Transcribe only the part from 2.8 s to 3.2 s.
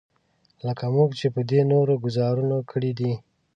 دی.